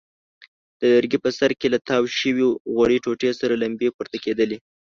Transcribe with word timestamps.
د 0.79 0.81
لرګي 0.93 1.19
په 1.23 1.29
سر 1.37 1.51
کې 1.59 1.67
له 1.73 1.79
تاو 1.87 2.03
شوې 2.19 2.45
غوړې 2.73 2.97
ټوټې 3.03 3.29
سرې 3.39 3.55
لمبې 3.63 3.89
پورته 3.95 4.17
کېدلې. 4.25 4.57